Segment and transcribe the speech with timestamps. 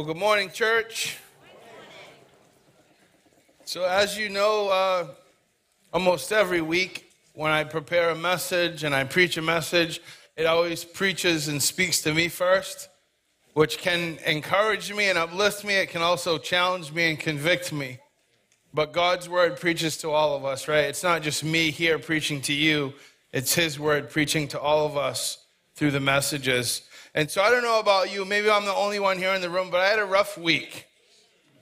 [0.00, 1.18] Well, good morning, church.
[3.66, 5.08] So, as you know, uh,
[5.92, 10.00] almost every week when I prepare a message and I preach a message,
[10.38, 12.88] it always preaches and speaks to me first,
[13.52, 15.74] which can encourage me and uplift me.
[15.74, 17.98] It can also challenge me and convict me.
[18.72, 20.86] But God's word preaches to all of us, right?
[20.86, 22.94] It's not just me here preaching to you,
[23.34, 25.44] it's His word preaching to all of us
[25.74, 26.88] through the messages.
[27.14, 29.50] And so I don't know about you, maybe I'm the only one here in the
[29.50, 30.86] room, but I had a rough week.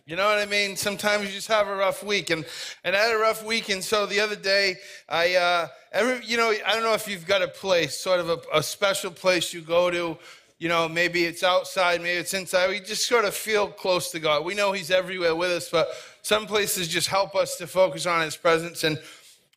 [0.09, 0.75] You know what I mean?
[0.75, 2.47] Sometimes you just have a rough week, and
[2.83, 6.39] and I had a rough week, and so the other day, I uh, every you
[6.39, 9.53] know I don't know if you've got a place, sort of a, a special place
[9.53, 10.17] you go to.
[10.59, 12.71] You know, maybe it's outside, maybe it's inside.
[12.71, 14.47] We just sort of feel close to God.
[14.47, 15.91] We know He's everywhere with us, but
[16.23, 18.85] some places just help us to focus on His presence.
[18.85, 18.99] And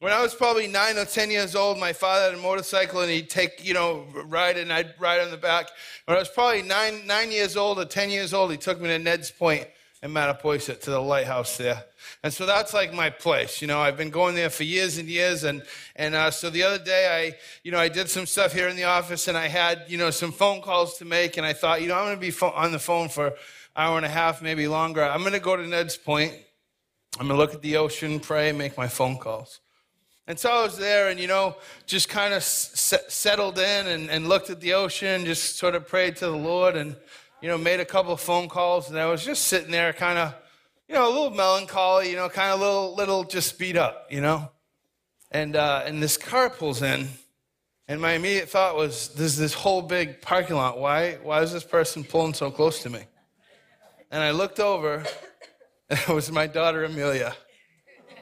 [0.01, 3.11] when I was probably nine or 10 years old, my father had a motorcycle and
[3.11, 5.69] he'd take, you know, ride and I'd ride on the back.
[6.05, 8.87] When I was probably nine, nine years old or 10 years old, he took me
[8.87, 9.67] to Ned's Point
[10.01, 11.83] in Mattapoisett to the lighthouse there.
[12.23, 13.61] And so that's like my place.
[13.61, 15.43] You know, I've been going there for years and years.
[15.43, 15.61] And,
[15.95, 18.77] and uh, so the other day, I, you know, I did some stuff here in
[18.77, 21.37] the office and I had, you know, some phone calls to make.
[21.37, 23.33] And I thought, you know, I'm going to be on the phone for an
[23.75, 25.03] hour and a half, maybe longer.
[25.03, 26.33] I'm going to go to Ned's Point.
[27.19, 29.60] I'm going to look at the ocean, pray, make my phone calls.
[30.31, 34.09] And so I was there and, you know, just kind of s- settled in and,
[34.09, 36.95] and looked at the ocean, just sort of prayed to the Lord and,
[37.41, 38.89] you know, made a couple of phone calls.
[38.89, 40.33] And I was just sitting there kind of,
[40.87, 44.07] you know, a little melancholy, you know, kind of a little, little just beat up,
[44.09, 44.49] you know.
[45.31, 47.09] And, uh, and this car pulls in.
[47.89, 50.79] And my immediate thought was, there's this whole big parking lot.
[50.79, 53.03] Why, why is this person pulling so close to me?
[54.09, 55.03] And I looked over,
[55.89, 57.35] and it was my daughter Amelia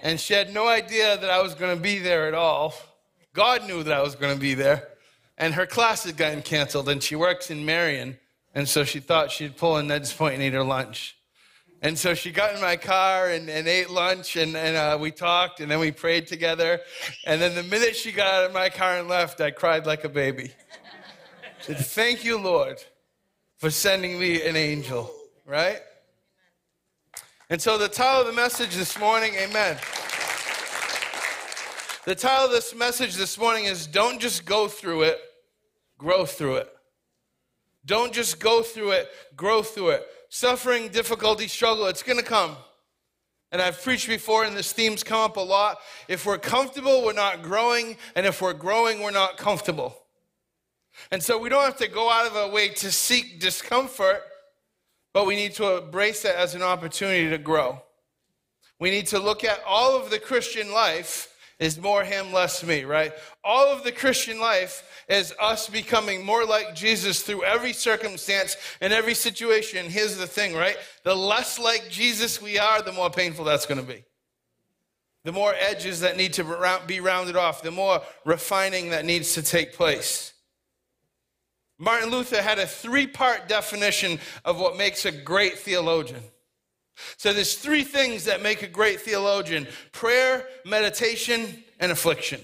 [0.02, 2.74] and she had no idea that I was going to be there at all.
[3.34, 4.88] God knew that I was going to be there.
[5.38, 8.18] And her class had gotten canceled, and she works in Marion.
[8.54, 11.16] And so she thought she'd pull in Ned's Point and eat her lunch.
[11.82, 15.12] And so she got in my car and, and ate lunch, and, and uh, we
[15.12, 16.82] talked, and then we prayed together.
[17.26, 20.04] And then the minute she got out of my car and left, I cried like
[20.04, 20.52] a baby.
[21.44, 22.84] I said, Thank you, Lord,
[23.58, 25.10] for sending me an angel,
[25.46, 25.80] right?
[27.52, 29.76] And so, the title of the message this morning, amen.
[32.06, 35.20] The title of this message this morning is Don't Just Go Through It,
[35.98, 36.70] Grow Through It.
[37.86, 40.06] Don't just go through it, grow through it.
[40.30, 42.56] Suffering, difficulty, struggle, it's going to come.
[43.52, 45.80] And I've preached before, and this theme's come up a lot.
[46.08, 47.98] If we're comfortable, we're not growing.
[48.16, 49.98] And if we're growing, we're not comfortable.
[51.10, 54.22] And so we don't have to go out of our way to seek discomfort
[55.14, 57.82] but we need to embrace that as an opportunity to grow.
[58.80, 62.86] We need to look at all of the Christian life is more him, less me,
[62.86, 63.12] right?
[63.44, 68.94] All of the Christian life is us becoming more like Jesus through every circumstance and
[68.94, 69.90] every situation.
[69.90, 70.78] Here's the thing, right?
[71.04, 74.06] The less like Jesus we are, the more painful that's going to be.
[75.26, 79.44] The more edges that need to be rounded off, the more refining that needs to
[79.44, 80.32] take place.
[81.80, 86.22] Martin Luther had a three part definition of what makes a great theologian.
[87.16, 92.42] So there's three things that make a great theologian prayer, meditation, and affliction.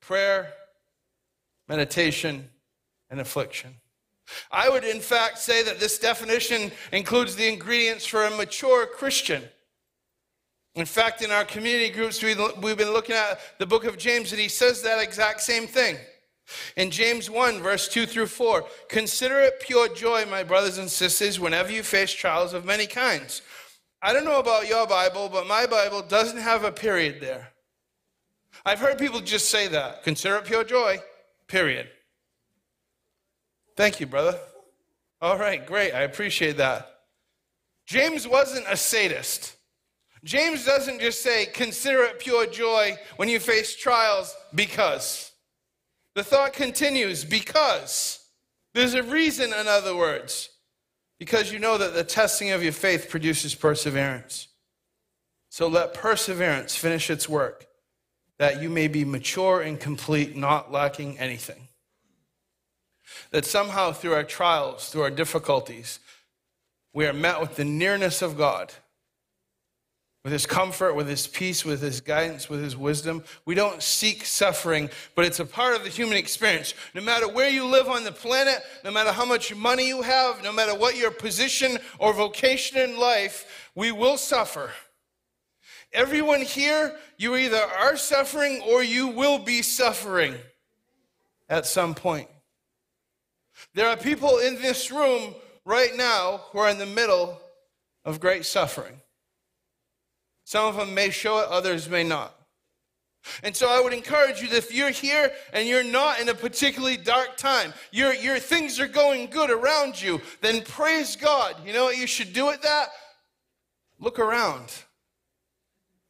[0.00, 0.52] Prayer,
[1.68, 2.50] meditation,
[3.08, 3.74] and affliction.
[4.50, 9.42] I would, in fact, say that this definition includes the ingredients for a mature Christian.
[10.74, 14.40] In fact, in our community groups, we've been looking at the book of James, and
[14.40, 15.96] he says that exact same thing.
[16.76, 21.38] In James 1, verse 2 through 4, consider it pure joy, my brothers and sisters,
[21.38, 23.42] whenever you face trials of many kinds.
[24.00, 27.48] I don't know about your Bible, but my Bible doesn't have a period there.
[28.64, 30.04] I've heard people just say that.
[30.04, 30.98] Consider it pure joy,
[31.48, 31.88] period.
[33.76, 34.38] Thank you, brother.
[35.20, 35.92] All right, great.
[35.92, 36.88] I appreciate that.
[37.86, 39.56] James wasn't a sadist.
[40.24, 45.27] James doesn't just say, consider it pure joy when you face trials because.
[46.18, 48.18] The thought continues because.
[48.74, 50.48] There's a reason, in other words,
[51.20, 54.48] because you know that the testing of your faith produces perseverance.
[55.48, 57.68] So let perseverance finish its work,
[58.40, 61.68] that you may be mature and complete, not lacking anything.
[63.30, 66.00] That somehow through our trials, through our difficulties,
[66.92, 68.72] we are met with the nearness of God
[70.24, 73.22] with his comfort, with his peace, with his guidance, with his wisdom.
[73.44, 76.74] We don't seek suffering, but it's a part of the human experience.
[76.94, 80.42] No matter where you live on the planet, no matter how much money you have,
[80.42, 84.70] no matter what your position or vocation in life, we will suffer.
[85.92, 90.34] Everyone here, you either are suffering or you will be suffering
[91.48, 92.28] at some point.
[93.74, 95.34] There are people in this room
[95.64, 97.40] right now who are in the middle
[98.04, 99.00] of great suffering.
[100.48, 102.34] Some of them may show it, others may not.
[103.42, 106.34] And so I would encourage you that if you're here and you're not in a
[106.34, 111.56] particularly dark time, your, your things are going good around you, then praise God.
[111.66, 112.88] You know what you should do with that?
[113.98, 114.72] Look around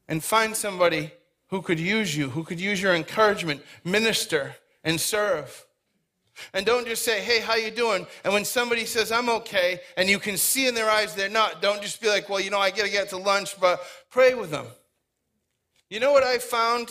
[0.07, 1.11] and find somebody
[1.49, 4.55] who could use you, who could use your encouragement, minister
[4.85, 5.67] and serve.
[6.53, 10.09] And don't just say, "Hey, how you doing?" And when somebody says, "I'm okay," and
[10.09, 12.61] you can see in their eyes they're not, don't just be like, "Well, you know,
[12.61, 14.67] I got to get to lunch," but pray with them.
[15.91, 16.91] You know what I found?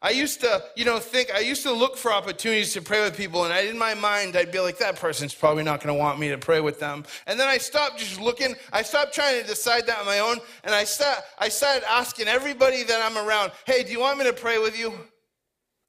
[0.00, 3.16] I used to, you know, think, I used to look for opportunities to pray with
[3.16, 5.98] people, and I, in my mind, I'd be like, that person's probably not going to
[5.98, 7.04] want me to pray with them.
[7.26, 10.38] And then I stopped just looking, I stopped trying to decide that on my own,
[10.64, 14.24] and I, start, I started asking everybody that I'm around, hey, do you want me
[14.24, 14.92] to pray with you?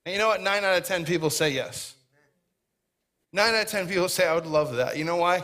[0.05, 0.41] And you know what?
[0.41, 1.95] Nine out of 10 people say yes.
[3.31, 4.97] Nine out of 10 people say, I would love that.
[4.97, 5.43] You know why?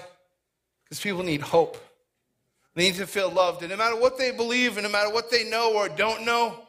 [0.83, 1.77] Because people need hope.
[2.79, 3.61] They need to feel loved.
[3.61, 6.63] And no matter what they believe, and no matter what they know or don't know,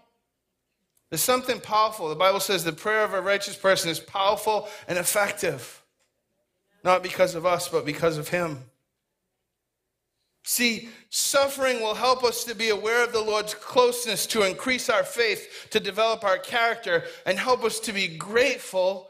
[1.08, 2.08] there's something powerful.
[2.08, 5.84] The Bible says the prayer of a righteous person is powerful and effective.
[6.82, 8.64] Not because of us, but because of Him.
[10.42, 15.04] See, suffering will help us to be aware of the Lord's closeness, to increase our
[15.04, 19.08] faith, to develop our character, and help us to be grateful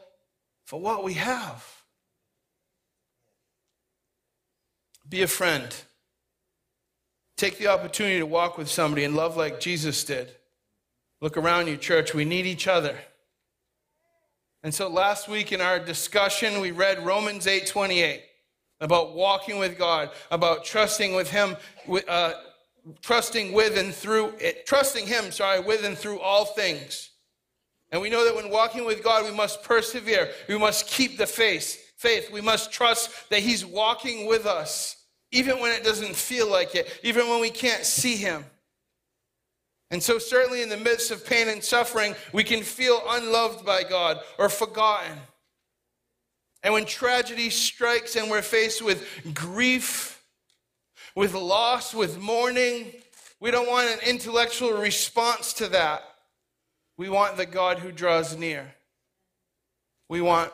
[0.65, 1.65] for what we have.
[5.09, 5.75] Be a friend.
[7.41, 10.31] Take the opportunity to walk with somebody and love like Jesus did.
[11.21, 12.13] Look around you, church.
[12.13, 12.95] We need each other.
[14.61, 18.21] And so last week in our discussion, we read Romans 8 28
[18.79, 21.57] about walking with God, about trusting with Him,
[22.07, 22.33] uh,
[23.01, 27.09] trusting with and through, it, trusting Him, sorry, with and through all things.
[27.91, 30.29] And we know that when walking with God, we must persevere.
[30.47, 31.91] We must keep the faith.
[31.97, 32.31] Faith.
[32.31, 35.00] We must trust that He's walking with us
[35.31, 38.45] even when it doesn't feel like it, even when we can't see Him.
[39.89, 43.83] And so, certainly in the midst of pain and suffering, we can feel unloved by
[43.83, 45.17] God or forgotten.
[46.63, 50.23] And when tragedy strikes and we're faced with grief,
[51.15, 52.93] with loss, with mourning,
[53.39, 56.03] we don't want an intellectual response to that.
[56.97, 58.75] We want the God who draws near.
[60.07, 60.53] We want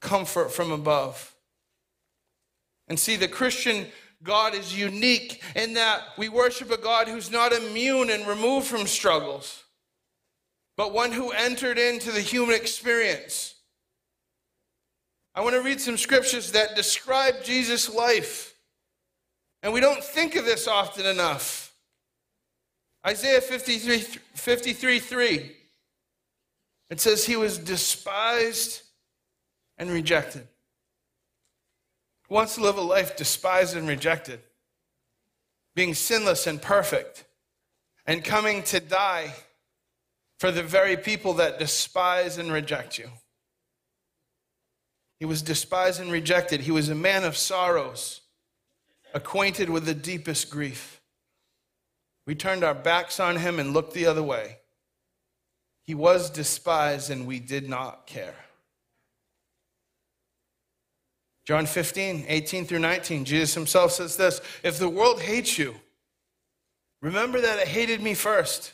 [0.00, 1.34] comfort from above.
[2.88, 3.86] And see, the Christian
[4.24, 8.86] God is unique in that we worship a God who's not immune and removed from
[8.86, 9.62] struggles,
[10.76, 13.54] but one who entered into the human experience.
[15.34, 18.54] I want to read some scriptures that describe Jesus' life.
[19.62, 21.74] And we don't think of this often enough.
[23.06, 23.98] Isaiah 53,
[24.34, 25.56] 53 3.
[26.90, 28.82] It says, He was despised
[29.76, 30.46] and rejected
[32.28, 34.40] wants to live a life despised and rejected,
[35.74, 37.24] being sinless and perfect,
[38.06, 39.34] and coming to die
[40.38, 43.10] for the very people that despise and reject you.
[45.18, 46.60] He was despised and rejected.
[46.60, 48.20] He was a man of sorrows,
[49.14, 51.00] acquainted with the deepest grief.
[52.26, 54.58] We turned our backs on him and looked the other way.
[55.84, 58.34] He was despised and we did not care.
[61.44, 65.74] John 15, 18 through 19, Jesus himself says this If the world hates you,
[67.02, 68.72] remember that it hated me first.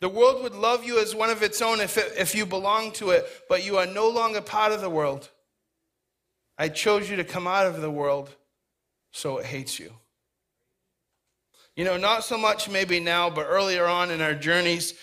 [0.00, 2.92] The world would love you as one of its own if, it, if you belong
[2.92, 5.28] to it, but you are no longer part of the world.
[6.58, 8.28] I chose you to come out of the world,
[9.12, 9.92] so it hates you.
[11.76, 14.94] You know, not so much maybe now, but earlier on in our journeys,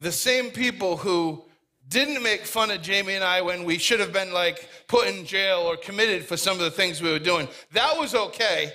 [0.00, 1.44] the same people who
[1.90, 5.26] didn't make fun of Jamie and I when we should have been like put in
[5.26, 7.48] jail or committed for some of the things we were doing.
[7.72, 8.72] That was okay.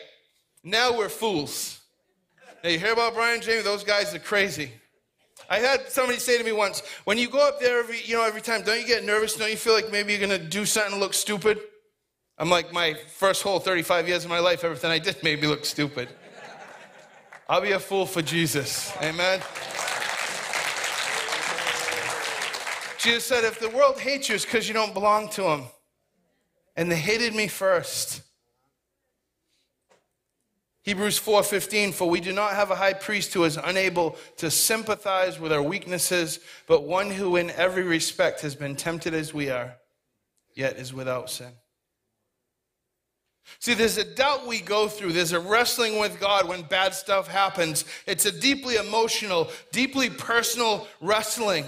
[0.64, 1.80] Now we're fools.
[2.64, 3.64] Now you hear about Brian Jamie?
[3.64, 4.70] Those guys are crazy.
[5.50, 8.26] I had somebody say to me once, when you go up there every, you know,
[8.26, 9.36] every time, don't you get nervous?
[9.36, 11.60] Don't you feel like maybe you're gonna do something and look stupid?
[12.38, 15.48] I'm like, my first whole 35 years of my life, everything I did made me
[15.48, 16.10] look stupid.
[17.48, 18.92] I'll be a fool for Jesus.
[19.02, 19.40] Amen.
[23.06, 25.66] Jesus said, if the world hates you, it's because you don't belong to them.
[26.76, 28.24] And they hated me first.
[30.82, 35.40] Hebrews 4:15 for we do not have a high priest who is unable to sympathize
[35.40, 39.78] with our weaknesses but one who in every respect has been tempted as we are
[40.54, 41.52] yet is without sin.
[43.60, 47.28] See there's a doubt we go through there's a wrestling with God when bad stuff
[47.28, 51.66] happens it's a deeply emotional deeply personal wrestling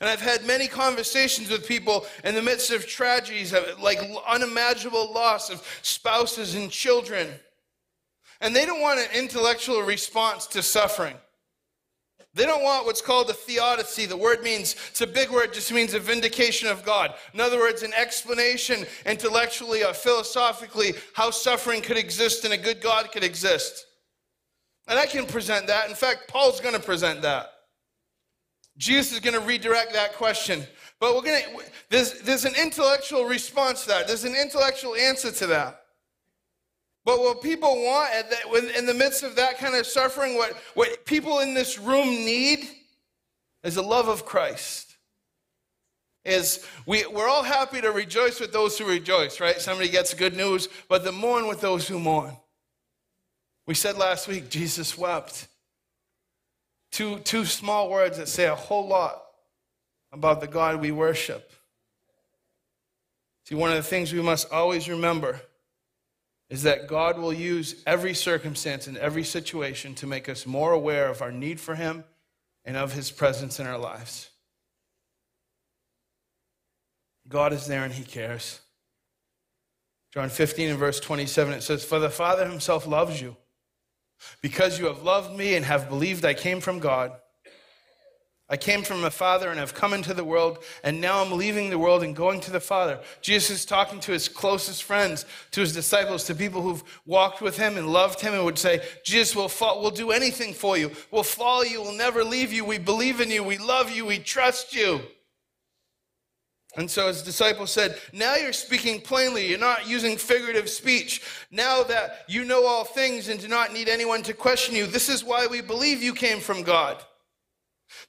[0.00, 5.50] And I've had many conversations with people in the midst of tragedies, like unimaginable loss
[5.50, 7.28] of spouses and children.
[8.40, 11.16] And they don't want an intellectual response to suffering.
[12.34, 14.06] They don't want what's called a theodicy.
[14.06, 17.14] The word means, it's a big word, just means a vindication of God.
[17.32, 22.80] In other words, an explanation intellectually or philosophically how suffering could exist and a good
[22.82, 23.86] God could exist.
[24.88, 25.88] And I can present that.
[25.88, 27.53] In fact, Paul's going to present that.
[28.76, 30.64] Jesus is going to redirect that question.
[31.00, 35.30] But we're going to, there's, there's an intellectual response to that, there's an intellectual answer
[35.30, 35.80] to that.
[37.04, 38.10] But what people want
[38.78, 42.66] in the midst of that kind of suffering, what, what people in this room need
[43.62, 44.96] is the love of Christ.
[46.24, 49.60] Is we, we're all happy to rejoice with those who rejoice, right?
[49.60, 52.34] Somebody gets good news, but the mourn with those who mourn.
[53.66, 55.48] We said last week, Jesus wept.
[56.94, 59.20] Two, two small words that say a whole lot
[60.12, 61.50] about the God we worship.
[63.46, 65.40] See, one of the things we must always remember
[66.48, 71.08] is that God will use every circumstance and every situation to make us more aware
[71.08, 72.04] of our need for Him
[72.64, 74.30] and of His presence in our lives.
[77.26, 78.60] God is there and He cares.
[80.12, 83.36] John 15 and verse 27, it says, For the Father Himself loves you,
[84.40, 87.12] because you have loved me and have believed I came from God.
[88.48, 91.70] I came from my Father and have come into the world, and now I'm leaving
[91.70, 93.00] the world and going to the Father.
[93.22, 97.56] Jesus is talking to his closest friends, to his disciples, to people who've walked with
[97.56, 100.90] him and loved him and would say, Jesus will fall, we'll do anything for you.
[101.10, 101.80] We'll follow you.
[101.80, 102.66] We'll never leave you.
[102.66, 103.42] We believe in you.
[103.42, 104.04] We love you.
[104.04, 105.00] We trust you.
[106.76, 109.48] And so his disciples said, Now you're speaking plainly.
[109.48, 111.22] You're not using figurative speech.
[111.50, 115.08] Now that you know all things and do not need anyone to question you, this
[115.08, 117.02] is why we believe you came from God.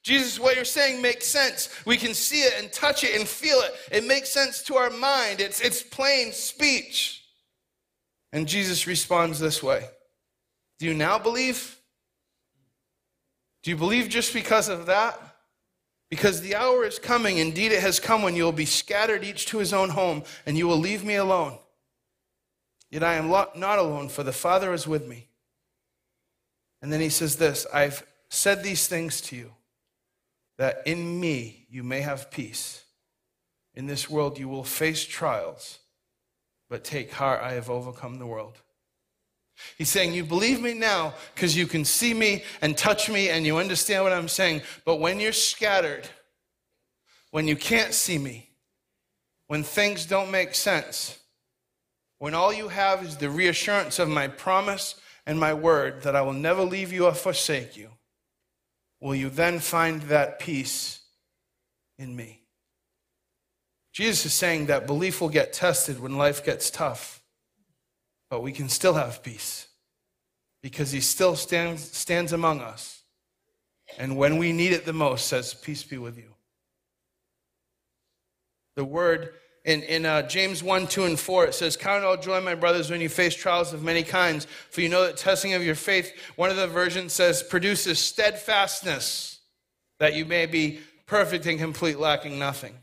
[0.04, 1.70] Jesus, what you're saying makes sense.
[1.86, 3.74] We can see it and touch it and feel it.
[3.92, 5.42] It makes sense to our mind.
[5.42, 7.24] It's, it's plain speech.
[8.34, 9.88] And Jesus responds this way
[10.80, 11.78] Do you now believe?
[13.64, 15.20] Do you believe just because of that?
[16.16, 19.48] Because the hour is coming, indeed it has come, when you will be scattered each
[19.48, 21.58] to his own home, and you will leave me alone.
[22.90, 25.28] Yet I am not alone, for the Father is with me.
[26.82, 29.52] And then he says this I've said these things to you
[30.58, 32.86] that in me you may have peace.
[33.74, 35.80] In this world you will face trials,
[36.70, 38.62] but take heart, I have overcome the world.
[39.78, 43.46] He's saying, You believe me now because you can see me and touch me and
[43.46, 44.62] you understand what I'm saying.
[44.86, 46.08] But when you're scattered,
[47.32, 48.50] when you can't see me,
[49.48, 51.20] when things don't make sense,
[52.18, 54.96] when all you have is the reassurance of my promise
[55.26, 57.90] and my word that I will never leave you or forsake you,
[59.02, 61.02] will you then find that peace
[61.98, 62.42] in me?
[63.92, 67.22] Jesus is saying that belief will get tested when life gets tough,
[68.30, 69.68] but we can still have peace
[70.62, 73.04] because he still stands, stands among us.
[73.98, 76.34] And when we need it the most, says, Peace be with you.
[78.76, 79.34] The word
[79.66, 82.92] in, in uh, James 1, 2, and 4, it says, Count all joy, my brothers,
[82.92, 86.14] when you face trials of many kinds, for you know that testing of your faith,
[86.36, 89.40] one of the versions says, produces steadfastness,
[90.00, 92.76] that you may be perfect and complete, lacking nothing.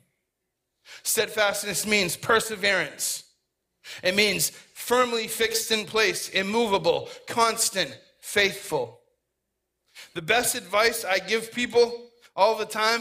[1.04, 3.24] Steadfastness means perseverance.
[4.02, 4.50] It means
[4.92, 9.00] firmly fixed in place, immovable, constant, faithful.
[10.12, 13.00] The best advice I give people all the time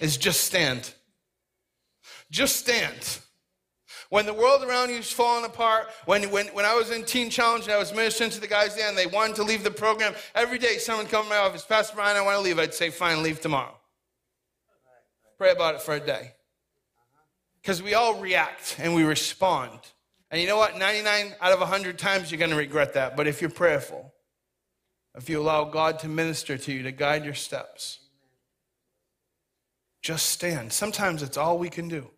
[0.00, 0.92] is just stand.
[2.30, 3.20] Just stand.
[4.10, 7.30] When the world around you is falling apart, when, when, when I was in Teen
[7.30, 9.70] Challenge and I was ministering to the guys there and they wanted to leave the
[9.70, 12.58] program, every day someone would come to my office, Pastor Brian, I want to leave.
[12.58, 13.78] I'd say, fine, leave tomorrow.
[15.38, 16.32] Pray about it for a day.
[17.62, 19.80] Because we all react and we respond.
[20.30, 20.78] And you know what?
[20.78, 23.16] 99 out of 100 times you're going to regret that.
[23.16, 24.12] But if you're prayerful,
[25.16, 27.98] if you allow God to minister to you, to guide your steps,
[30.02, 30.72] just stand.
[30.72, 32.10] Sometimes it's all we can do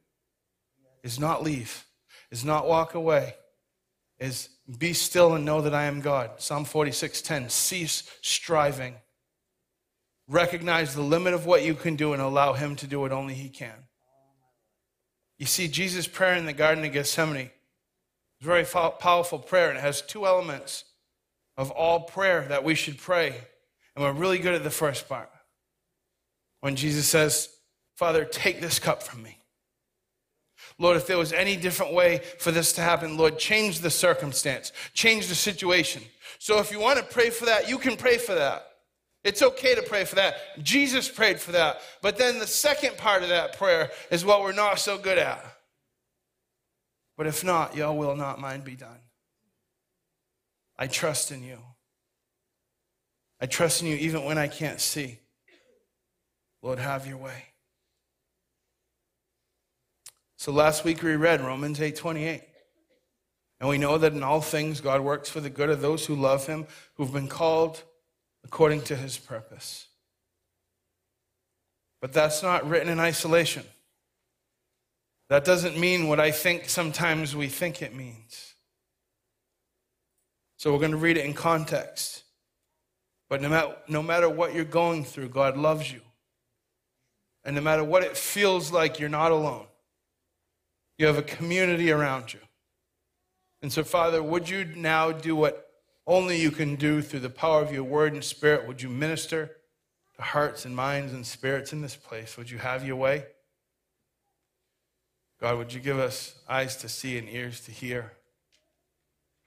[1.02, 1.87] is not leave,
[2.31, 3.35] is not walk away,
[4.19, 6.31] is be still and know that I am God.
[6.38, 7.50] Psalm 46:10.
[7.50, 8.95] Cease striving.
[10.28, 13.35] Recognize the limit of what you can do and allow him to do what only
[13.35, 13.87] he can.
[15.38, 17.50] You see, Jesus' prayer in the Garden of Gethsemane
[18.43, 20.85] is a very powerful prayer, and it has two elements
[21.57, 23.37] of all prayer that we should pray.
[23.95, 25.31] And we're really good at the first part.
[26.61, 27.49] When Jesus says,
[27.97, 29.39] Father, take this cup from me.
[30.79, 34.73] Lord, if there was any different way for this to happen, Lord, change the circumstance,
[34.95, 36.03] change the situation.
[36.39, 38.67] So if you want to pray for that, you can pray for that.
[39.25, 40.37] It's okay to pray for that.
[40.65, 41.81] Jesus prayed for that.
[42.01, 45.45] But then the second part of that prayer is what we're not so good at.
[47.23, 48.99] But if not, your will, not mine, be done.
[50.76, 51.59] I trust in you.
[53.41, 55.21] I trust in you even when I can't see.
[56.62, 57.45] Lord, have your way.
[60.37, 62.43] So last week we read Romans 8:28.
[63.61, 66.17] And we know that in all things God works for the good of those who
[66.17, 67.85] love him, who've been called
[68.43, 69.87] according to his purpose.
[72.00, 73.62] But that's not written in isolation.
[75.29, 78.55] That doesn't mean what I think sometimes we think it means.
[80.57, 82.23] So we're going to read it in context.
[83.29, 86.00] But no matter, no matter what you're going through, God loves you.
[87.45, 89.67] And no matter what it feels like, you're not alone.
[90.99, 92.41] You have a community around you.
[93.62, 95.69] And so, Father, would you now do what
[96.07, 98.67] only you can do through the power of your word and spirit?
[98.67, 99.50] Would you minister
[100.17, 102.37] to hearts and minds and spirits in this place?
[102.37, 103.25] Would you have your way?
[105.43, 108.13] God, would you give us eyes to see and ears to hear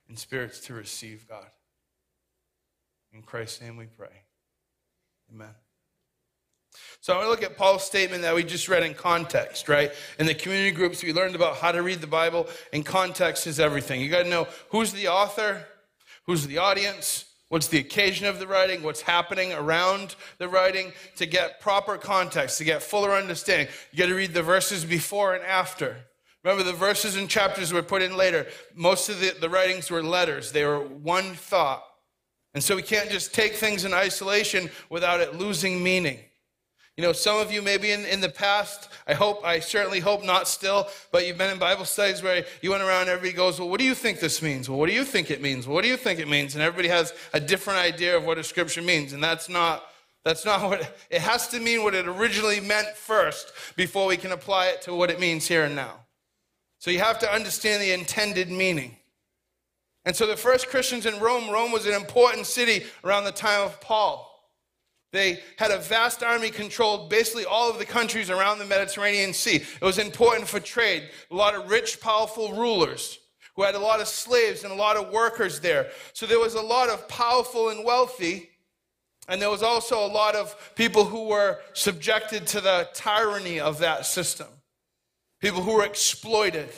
[0.09, 1.45] and spirits to receive, God?
[3.13, 4.23] In Christ's name we pray.
[5.33, 5.55] Amen.
[6.99, 9.93] So I want to look at Paul's statement that we just read in context, right?
[10.19, 13.57] In the community groups, we learned about how to read the Bible, and context is
[13.57, 14.01] everything.
[14.01, 15.65] You got to know who's the author,
[16.25, 21.25] who's the audience, what's the occasion of the writing, what's happening around the writing to
[21.25, 23.67] get proper context, to get fuller understanding.
[23.91, 25.97] You got to read the verses before and after.
[26.43, 28.45] Remember, the verses and chapters were put in later.
[28.75, 31.83] Most of the, the writings were letters, they were one thought.
[32.53, 36.19] And so we can't just take things in isolation without it losing meaning.
[36.97, 40.23] You know, some of you maybe in, in the past, I hope, I certainly hope
[40.23, 43.67] not still, but you've been in Bible studies where you went around, everybody goes, Well,
[43.67, 44.69] what do you think this means?
[44.69, 45.67] Well, what do you think it means?
[45.67, 46.55] Well, what do you think it means?
[46.55, 49.11] And everybody has a different idea of what a scripture means.
[49.11, 49.83] And that's not
[50.23, 54.31] that's not what it has to mean what it originally meant first before we can
[54.31, 55.99] apply it to what it means here and now.
[56.79, 58.97] So you have to understand the intended meaning.
[60.03, 63.63] And so the first Christians in Rome, Rome was an important city around the time
[63.63, 64.34] of Paul.
[65.11, 69.55] They had a vast army controlled basically all of the countries around the Mediterranean Sea.
[69.55, 71.09] It was important for trade.
[71.31, 73.19] A lot of rich, powerful rulers
[73.55, 75.89] who had a lot of slaves and a lot of workers there.
[76.13, 78.49] So there was a lot of powerful and wealthy,
[79.29, 83.79] and there was also a lot of people who were subjected to the tyranny of
[83.79, 84.47] that system,
[85.41, 86.69] people who were exploited.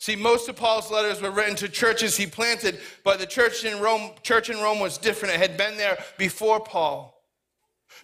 [0.00, 3.80] See, most of Paul's letters were written to churches he planted, but the church in
[3.80, 5.34] Rome, church in Rome was different.
[5.34, 7.22] It had been there before Paul.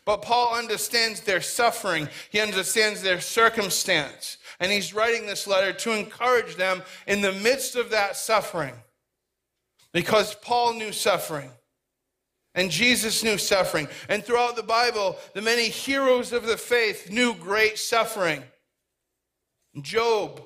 [0.05, 2.07] But Paul understands their suffering.
[2.31, 4.37] He understands their circumstance.
[4.61, 8.75] And he's writing this letter to encourage them in the midst of that suffering.
[9.93, 11.51] Because Paul knew suffering.
[12.55, 13.89] And Jesus knew suffering.
[14.11, 18.43] And throughout the Bible, the many heroes of the faith knew great suffering.
[19.81, 20.43] Job,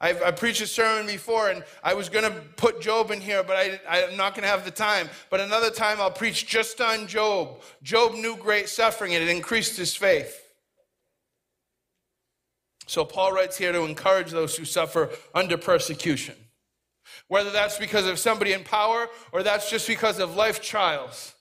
[0.00, 3.42] I've, I preached a sermon before, and I was going to put Job in here,
[3.42, 5.08] but I, I'm not going to have the time.
[5.30, 7.62] But another time, I'll preach just on Job.
[7.82, 10.40] Job knew great suffering, and it increased his faith.
[12.86, 16.34] So Paul writes here to encourage those who suffer under persecution,
[17.28, 21.34] whether that's because of somebody in power or that's just because of life trials.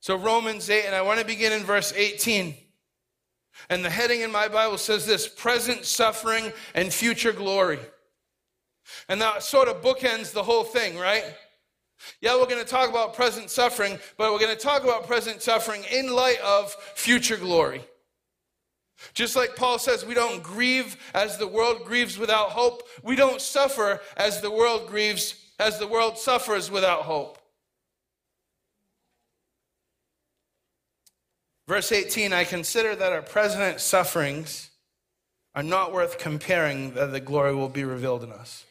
[0.00, 2.56] So Romans 8, and I want to begin in verse 18.
[3.68, 7.78] And the heading in my Bible says this present suffering and future glory.
[9.08, 11.24] And that sort of bookends the whole thing, right?
[12.20, 15.42] Yeah, we're going to talk about present suffering, but we're going to talk about present
[15.42, 17.84] suffering in light of future glory.
[19.14, 22.82] Just like Paul says, we don't grieve as the world grieves without hope.
[23.02, 27.39] We don't suffer as the world grieves, as the world suffers without hope.
[31.70, 34.70] Verse 18 I consider that our present sufferings
[35.54, 38.64] are not worth comparing that the glory will be revealed in us.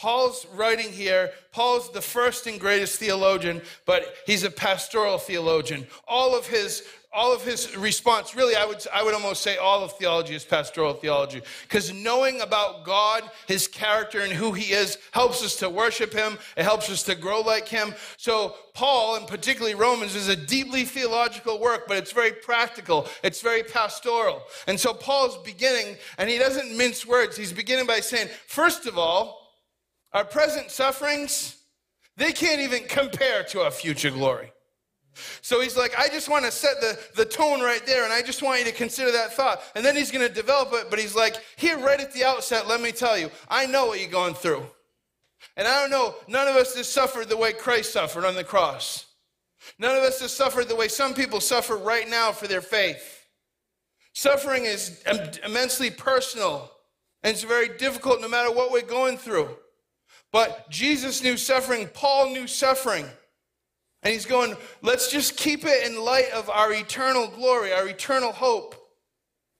[0.00, 5.86] Paul's writing here, Paul's the first and greatest theologian, but he's a pastoral theologian.
[6.08, 9.82] All of his all of his response, really, I would, I would almost say all
[9.82, 11.42] of theology is pastoral theology.
[11.62, 16.38] Because knowing about God, his character, and who he is helps us to worship him.
[16.56, 17.96] It helps us to grow like him.
[18.16, 23.08] So, Paul, and particularly Romans, is a deeply theological work, but it's very practical.
[23.24, 24.42] It's very pastoral.
[24.68, 27.36] And so, Paul's beginning, and he doesn't mince words.
[27.36, 29.39] He's beginning by saying, first of all,
[30.12, 31.56] our present sufferings,
[32.16, 34.52] they can't even compare to our future glory.
[35.42, 38.22] So he's like, I just want to set the, the tone right there, and I
[38.22, 39.60] just want you to consider that thought.
[39.74, 42.68] And then he's going to develop it, but he's like, here, right at the outset,
[42.68, 44.64] let me tell you, I know what you're going through.
[45.56, 48.44] And I don't know, none of us has suffered the way Christ suffered on the
[48.44, 49.06] cross.
[49.78, 53.26] None of us has suffered the way some people suffer right now for their faith.
[54.12, 55.02] Suffering is
[55.44, 56.70] immensely personal
[57.22, 59.56] and it's very difficult no matter what we're going through.
[60.32, 63.06] But Jesus knew suffering, Paul knew suffering.
[64.02, 68.32] And he's going, let's just keep it in light of our eternal glory, our eternal
[68.32, 68.74] hope.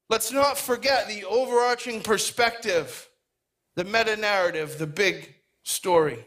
[0.09, 3.09] Let's not forget the overarching perspective,
[3.77, 6.27] the meta narrative, the big story.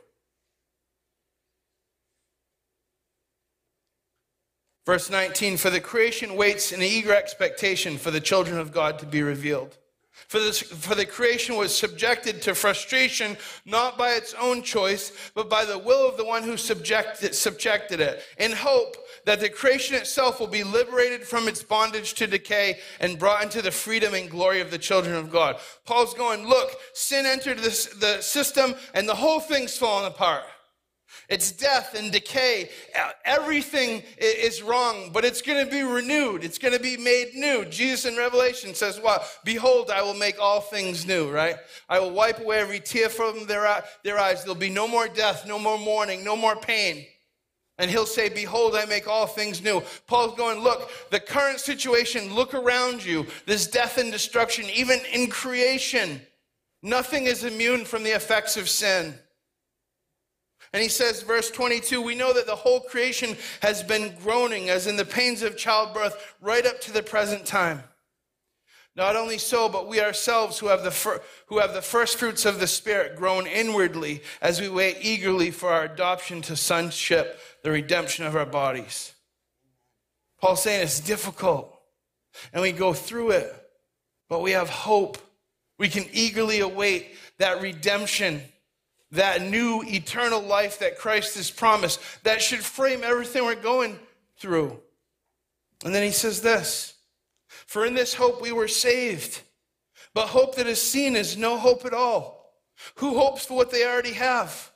[4.86, 9.06] Verse 19 For the creation waits in eager expectation for the children of God to
[9.06, 9.78] be revealed.
[10.28, 15.50] For, this, for the creation was subjected to frustration not by its own choice, but
[15.50, 19.96] by the will of the one who subjected, subjected it, in hope that the creation
[19.96, 24.30] itself will be liberated from its bondage to decay and brought into the freedom and
[24.30, 25.58] glory of the children of God.
[25.86, 30.44] Paul's going, Look, sin entered this, the system and the whole thing's fallen apart.
[31.30, 32.70] It's death and decay.
[33.26, 36.44] Everything is wrong, but it's going to be renewed.
[36.44, 37.66] It's going to be made new.
[37.66, 39.26] Jesus in Revelation says, What?
[39.44, 41.56] Behold, I will make all things new, right?
[41.90, 44.44] I will wipe away every tear from their, their eyes.
[44.44, 47.06] There'll be no more death, no more mourning, no more pain.
[47.80, 49.82] And he'll say, Behold, I make all things new.
[50.08, 53.26] Paul's going, Look, the current situation, look around you.
[53.46, 56.22] There's death and destruction, even in creation.
[56.84, 59.18] Nothing is immune from the effects of sin.
[60.74, 64.88] And he says, verse 22, we know that the whole creation has been groaning as
[64.88, 67.84] in the pains of childbirth right up to the present time.
[68.96, 72.46] Not only so, but we ourselves who have the, fir- who have the first fruits
[72.46, 77.72] of the Spirit groan inwardly as we wait eagerly for our adoption to sonship, the
[77.72, 79.14] redemption of our bodies.
[80.40, 81.74] Paul's saying it's difficult
[82.52, 83.54] and we go through it,
[84.28, 85.18] but we have hope.
[85.78, 88.42] We can eagerly await that redemption
[89.14, 92.00] that new eternal life that Christ has promised.
[92.24, 93.98] That should frame everything we're going
[94.38, 94.80] through.
[95.86, 96.96] And then he says this
[97.48, 99.42] For in this hope we were saved.
[100.14, 102.54] But hope that is seen is no hope at all.
[102.96, 104.72] Who hopes for what they already have?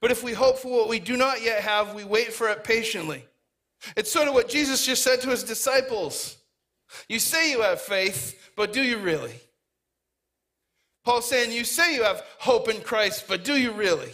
[0.00, 2.64] But if we hope for what we do not yet have, we wait for it
[2.64, 3.26] patiently.
[3.96, 6.38] It's sort of what Jesus just said to his disciples.
[7.08, 9.34] You say you have faith, but do you really?
[11.04, 14.10] Paul's saying, You say you have hope in Christ, but do you really?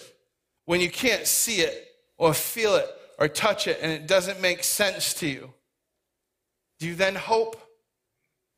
[0.65, 4.65] When you can't see it or feel it or touch it and it doesn't make
[4.65, 5.53] sense to you,
[6.79, 7.61] do you then hope?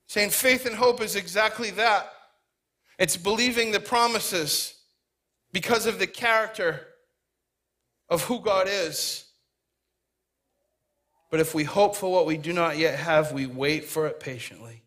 [0.06, 2.10] Saying faith and hope is exactly that.
[2.98, 4.74] It's believing the promises
[5.52, 6.86] because of the character
[8.08, 9.24] of who God is.
[11.30, 14.18] But if we hope for what we do not yet have, we wait for it
[14.18, 14.77] patiently.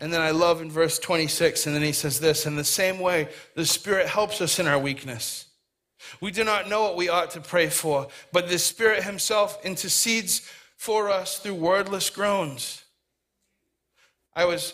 [0.00, 2.98] And then I love in verse 26, and then he says this In the same
[2.98, 5.46] way, the Spirit helps us in our weakness.
[6.20, 10.48] We do not know what we ought to pray for, but the Spirit Himself intercedes
[10.76, 12.82] for us through wordless groans.
[14.34, 14.72] I was,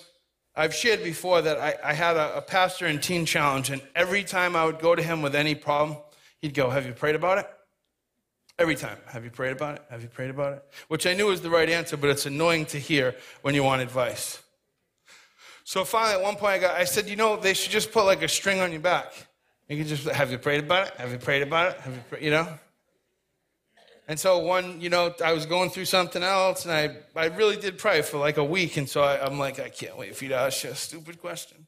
[0.55, 4.23] I've shared before that I, I had a, a pastor in Teen Challenge, and every
[4.23, 5.99] time I would go to him with any problem,
[6.41, 7.51] he'd go, Have you prayed about it?
[8.59, 8.99] Every time.
[9.07, 9.83] Have you prayed about it?
[9.91, 10.65] Have you prayed about it?
[10.87, 13.83] Which I knew was the right answer, but it's annoying to hear when you want
[13.83, 14.41] advice.
[15.69, 18.05] So finally, at one point, I, got, I said, you know, they should just put
[18.05, 19.13] like a string on your back.
[19.69, 20.95] You can just, have you prayed about it?
[20.95, 21.81] Have you prayed about it?
[21.81, 22.47] Have you, prayed, you know?
[24.07, 27.57] And so one, you know, I was going through something else, and I, I really
[27.57, 28.77] did pray for like a week.
[28.77, 31.21] And so I, I'm like, I can't wait for you to ask you a stupid
[31.21, 31.67] question.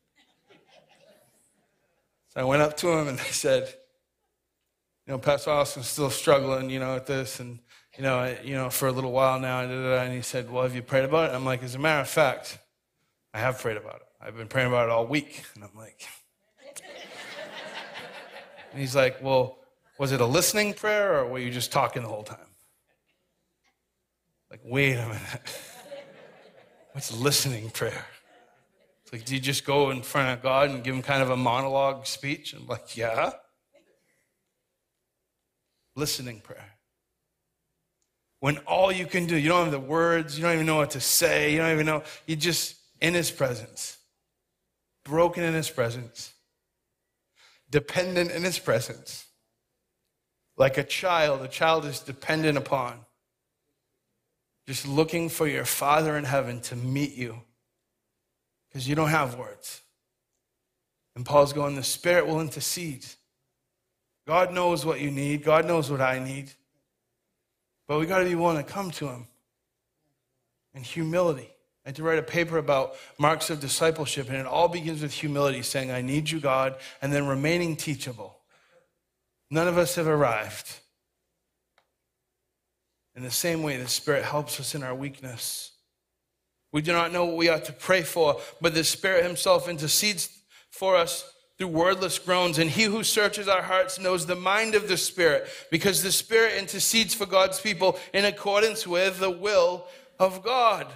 [2.28, 3.66] So I went up to him and I said,
[5.08, 7.58] you know, Pastor Austin's still struggling, you know, at this, and
[7.96, 9.62] you know, you know, for a little while now.
[9.62, 11.34] And he said, well, have you prayed about it?
[11.34, 12.60] I'm like, as a matter of fact,
[13.34, 14.06] I have prayed about it.
[14.20, 15.42] I've been praying about it all week.
[15.54, 16.06] And I'm like,
[18.72, 19.58] and he's like, well,
[19.98, 22.38] was it a listening prayer or were you just talking the whole time?
[24.50, 25.20] Like, wait a minute.
[26.92, 28.06] What's listening prayer?
[29.02, 31.30] It's like, do you just go in front of God and give him kind of
[31.30, 32.54] a monologue speech?
[32.54, 33.32] I'm like, yeah.
[35.96, 36.78] Listening prayer.
[38.40, 40.90] When all you can do, you don't have the words, you don't even know what
[40.90, 43.98] to say, you don't even know, you just in his presence,
[45.04, 46.32] broken in his presence,
[47.70, 49.26] dependent in his presence.
[50.56, 53.00] Like a child, a child is dependent upon.
[54.66, 57.40] Just looking for your Father in heaven to meet you
[58.68, 59.82] because you don't have words.
[61.14, 63.06] And Paul's going, the Spirit will intercede.
[64.26, 66.50] God knows what you need, God knows what I need.
[67.86, 69.26] But we got to be willing to come to Him
[70.74, 71.50] in humility
[71.88, 74.28] and to write a paper about marks of discipleship.
[74.28, 78.36] And it all begins with humility, saying, I need you, God, and then remaining teachable.
[79.50, 80.70] None of us have arrived.
[83.16, 85.70] In the same way, the Spirit helps us in our weakness.
[86.72, 90.28] We do not know what we ought to pray for, but the Spirit Himself intercedes
[90.70, 92.58] for us through wordless groans.
[92.58, 96.58] And He who searches our hearts knows the mind of the Spirit, because the Spirit
[96.58, 99.86] intercedes for God's people in accordance with the will
[100.18, 100.86] of God.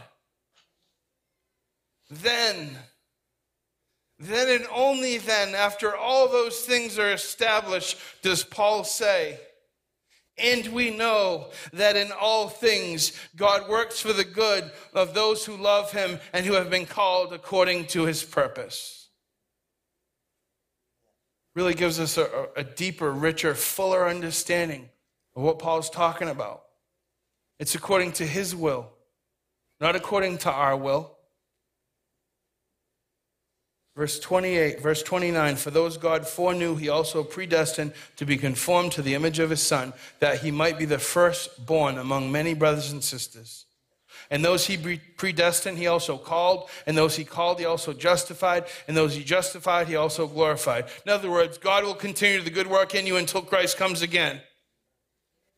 [2.13, 2.77] Then,
[4.19, 9.41] then and only then, after all those things are established, does Paul say,
[10.37, 15.57] and we know that in all things God works for the good of those who
[15.57, 19.09] love him and who have been called according to his purpose.
[21.55, 24.91] Really gives us a, a deeper, richer, fuller understanding
[25.35, 26.63] of what Paul's talking about.
[27.59, 28.91] It's according to his will,
[29.81, 31.12] not according to our will.
[33.95, 39.03] Verse 28, verse 29 For those God foreknew, he also predestined to be conformed to
[39.03, 43.05] the image of his Son, that he might be the firstborn among many brothers and
[43.05, 43.67] sisters.
[44.31, 46.71] And those he predestined, he also called.
[46.87, 48.65] And those he called, he also justified.
[48.89, 50.87] And those he justified, he also glorified.
[51.05, 54.41] In other words, God will continue the good work in you until Christ comes again.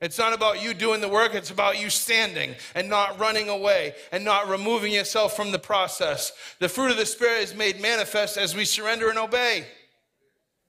[0.05, 3.95] It's not about you doing the work, it's about you standing and not running away
[4.13, 6.33] and not removing yourself from the process.
[6.59, 9.65] The fruit of the Spirit is made manifest as we surrender and obey.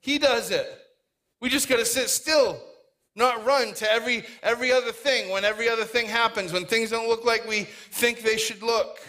[0.00, 0.66] He does it.
[1.42, 2.58] We just got to sit still,
[3.14, 7.06] not run to every, every other thing when every other thing happens, when things don't
[7.06, 9.00] look like we think they should look.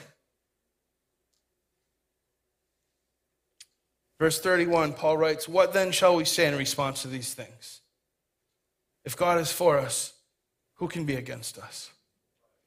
[4.20, 7.80] Verse 31, Paul writes, What then shall we say in response to these things?
[9.06, 10.12] If God is for us,
[10.78, 11.92] who can be against us?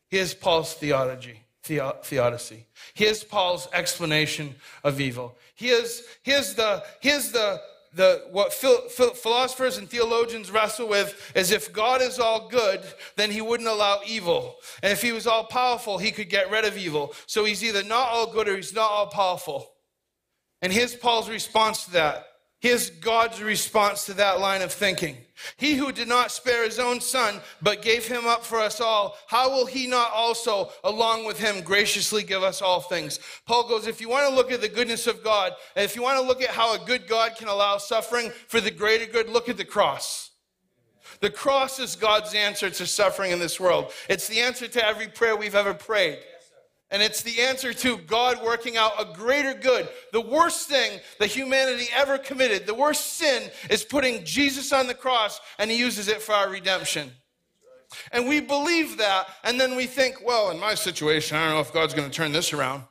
[0.08, 2.66] Here's Paul's theology, theodicy.
[2.94, 5.36] Here's Paul's explanation of evil.
[5.54, 7.60] Here's, here's the, here's the,
[7.94, 12.82] the, what philosophers and theologians wrestle with is if God is all good,
[13.16, 14.56] then he wouldn't allow evil.
[14.82, 17.14] And if he was all powerful, he could get rid of evil.
[17.26, 19.70] So he's either not all good or he's not all powerful.
[20.62, 22.26] And here's Paul's response to that.
[22.60, 25.16] Here's God's response to that line of thinking.
[25.56, 29.16] He who did not spare his own son, but gave him up for us all,
[29.28, 33.18] how will he not also, along with him, graciously give us all things?
[33.46, 36.02] Paul goes, if you want to look at the goodness of God, and if you
[36.02, 39.30] want to look at how a good God can allow suffering for the greater good,
[39.30, 40.30] look at the cross.
[41.20, 43.92] The cross is God's answer to suffering in this world.
[44.10, 46.18] It's the answer to every prayer we've ever prayed.
[46.90, 49.88] And it's the answer to God working out a greater good.
[50.12, 54.94] The worst thing that humanity ever committed, the worst sin, is putting Jesus on the
[54.94, 57.12] cross, and He uses it for our redemption.
[58.12, 61.60] And we believe that, and then we think, well, in my situation, I don't know
[61.60, 62.84] if God's going to turn this around.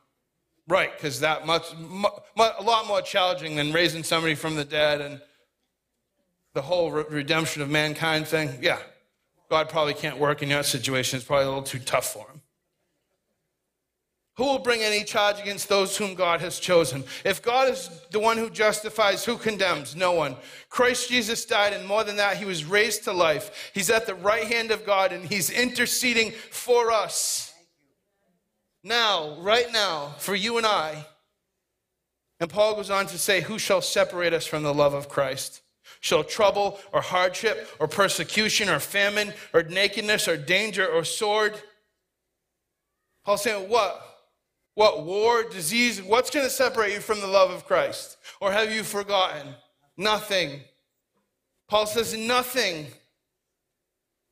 [0.68, 5.20] Right, because that much, a lot more challenging than raising somebody from the dead and
[6.54, 8.60] the whole redemption of mankind thing.
[8.62, 8.78] Yeah,
[9.50, 11.18] God probably can't work in your situation.
[11.18, 12.42] It's probably a little too tough for him.
[14.40, 17.04] Who will bring any charge against those whom God has chosen?
[17.26, 19.98] If God is the one who justifies, who condemns?
[19.98, 20.38] No one.
[20.70, 23.70] Christ Jesus died, and more than that, he was raised to life.
[23.74, 27.54] He's at the right hand of God, and he's interceding for us.
[28.82, 31.06] Now, right now, for you and I.
[32.40, 35.64] And Paul goes on to say, Who shall separate us from the love of Christ?
[36.00, 41.62] Shall trouble or hardship or persecution or famine or nakedness or danger or sword?
[43.26, 44.06] Paul's saying, What?
[44.80, 46.02] What, war, disease?
[46.02, 48.16] What's going to separate you from the love of Christ?
[48.40, 49.56] Or have you forgotten?
[49.98, 50.62] Nothing.
[51.68, 52.88] Paul says, nothing.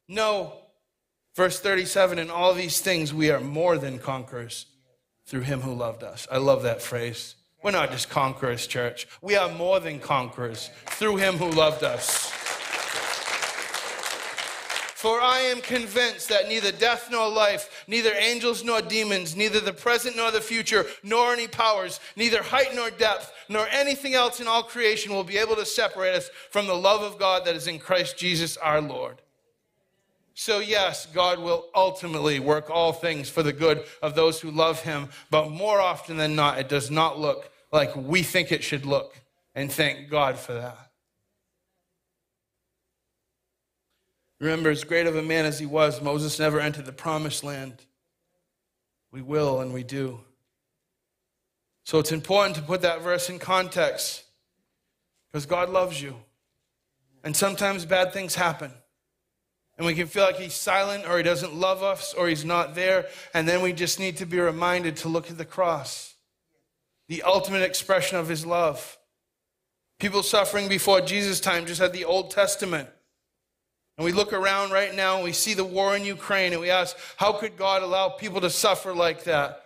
[0.08, 0.54] No.
[1.36, 4.68] Verse 37 In all these things we are more than conquerors
[5.26, 6.30] through him who loved us.
[6.32, 7.36] I love that phrase.
[7.62, 9.06] We're not just conquerors, church.
[9.22, 12.32] We are more than conquerors through him who loved us.
[14.98, 19.72] For I am convinced that neither death nor life, neither angels nor demons, neither the
[19.72, 24.48] present nor the future, nor any powers, neither height nor depth, nor anything else in
[24.48, 27.68] all creation will be able to separate us from the love of God that is
[27.68, 29.22] in Christ Jesus our Lord.
[30.34, 34.82] So, yes, God will ultimately work all things for the good of those who love
[34.82, 38.84] Him, but more often than not, it does not look like we think it should
[38.84, 39.16] look.
[39.54, 40.87] And thank God for that.
[44.40, 47.86] Remember, as great of a man as he was, Moses never entered the promised land.
[49.12, 50.20] We will and we do.
[51.84, 54.24] So it's important to put that verse in context
[55.32, 56.16] because God loves you.
[57.24, 58.72] And sometimes bad things happen.
[59.78, 62.76] And we can feel like he's silent or he doesn't love us or he's not
[62.76, 63.06] there.
[63.34, 66.16] And then we just need to be reminded to look at the cross,
[67.08, 68.98] the ultimate expression of his love.
[70.00, 72.90] People suffering before Jesus' time just had the Old Testament.
[73.98, 76.70] And we look around right now and we see the war in Ukraine and we
[76.70, 79.64] ask, how could God allow people to suffer like that?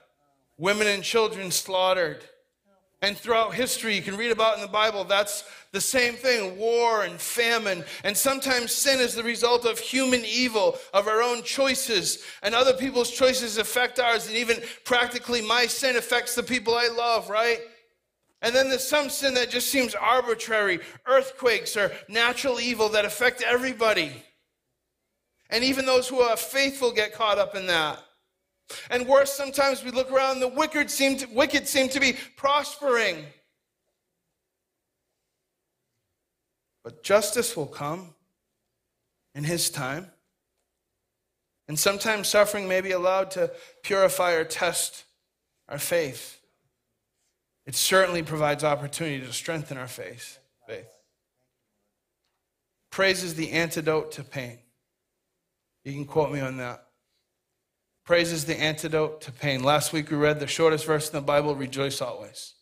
[0.58, 2.24] Women and children slaughtered.
[3.04, 7.04] And throughout history, you can read about in the Bible, that's the same thing war
[7.04, 7.84] and famine.
[8.04, 12.24] And sometimes sin is the result of human evil, of our own choices.
[12.44, 14.28] And other people's choices affect ours.
[14.28, 17.60] And even practically, my sin affects the people I love, right?
[18.42, 23.44] And then there's some sin that just seems arbitrary earthquakes or natural evil that affect
[23.44, 24.12] everybody.
[25.50, 28.00] And even those who are faithful get caught up in that.
[28.90, 32.16] And worse, sometimes we look around, and the wicked seem to, wicked seem to be
[32.36, 33.26] prospering.
[36.84, 38.16] But justice will come
[39.36, 40.08] in His time.
[41.68, 43.52] And sometimes suffering may be allowed to
[43.84, 45.04] purify or test
[45.70, 46.41] our faith.
[47.66, 50.40] It certainly provides opportunity to strengthen our faith.
[50.68, 50.90] faith.
[52.90, 54.60] Praise is the antidote to pain.
[55.84, 56.86] You can quote me on that.
[58.06, 59.64] Praise is the antidote to pain.
[59.64, 62.56] Last week we read the shortest verse in the Bible rejoice always.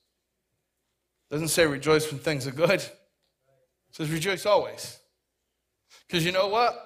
[1.29, 2.91] It doesn't say rejoice when things are good, it
[3.91, 4.99] says rejoice always.
[6.07, 6.85] Because you know what?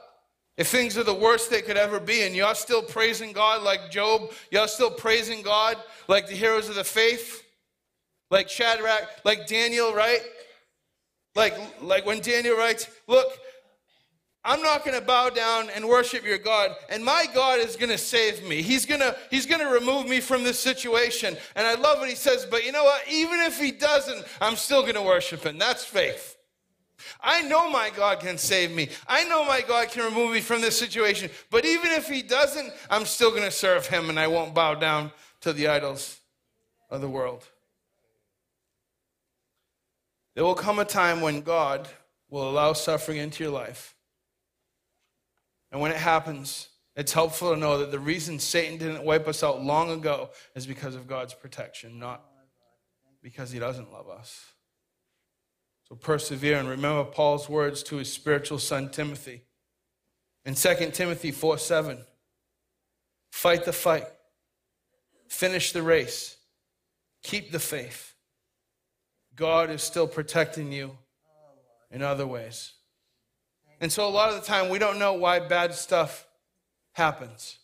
[0.56, 3.90] If things are the worst they could ever be, and you're still praising God like
[3.90, 7.43] Job, you're still praising God like the heroes of the faith,
[8.34, 10.22] like Shadrach, like Daniel, right?
[11.36, 13.28] Like, like when Daniel writes, Look,
[14.44, 17.92] I'm not going to bow down and worship your God, and my God is going
[17.92, 18.62] to save me.
[18.62, 21.38] He's going to he's going to remove me from this situation.
[21.56, 23.04] And I love what he says, but you know what?
[23.10, 25.58] Even if he doesn't, I'm still going to worship him.
[25.58, 26.36] That's faith.
[27.22, 28.90] I know my God can save me.
[29.08, 31.30] I know my God can remove me from this situation.
[31.52, 34.76] But even if he doesn't, I'm still going to serve him and I won't bow
[34.76, 36.20] down to the idols
[36.90, 37.46] of the world.
[40.36, 41.88] There will come a time when God
[42.30, 43.94] will allow suffering into your life
[45.74, 49.44] and when it happens, it's helpful to know that the reason Satan didn't wipe us
[49.44, 52.24] out long ago is because of God's protection, not
[53.24, 54.46] because he doesn't love us.
[55.90, 59.42] So persevere and remember Paul's words to his spiritual son Timothy.
[60.46, 62.06] In 2 Timothy 4 7,
[63.32, 64.06] fight the fight,
[65.28, 66.38] finish the race,
[67.24, 68.13] keep the faith.
[69.36, 70.98] God is still protecting you
[71.92, 72.74] in other ways.
[73.80, 76.26] And so a lot of the time, we don't know why bad stuff
[76.94, 77.58] happens.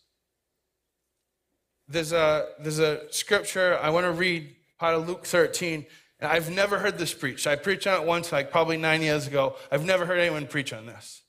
[1.88, 5.86] There's a, there's a scripture I want to read, part of Luke 13.
[6.20, 7.46] And I've never heard this preached.
[7.46, 9.56] I preached on it once, like probably nine years ago.
[9.72, 11.22] I've never heard anyone preach on this.